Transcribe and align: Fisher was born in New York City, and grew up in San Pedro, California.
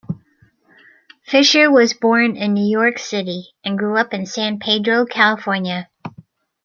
Fisher 1.27 1.69
was 1.71 1.93
born 1.93 2.35
in 2.35 2.55
New 2.55 2.65
York 2.65 2.97
City, 2.97 3.49
and 3.63 3.77
grew 3.77 3.97
up 3.97 4.15
in 4.15 4.25
San 4.25 4.57
Pedro, 4.57 5.05
California. 5.05 5.89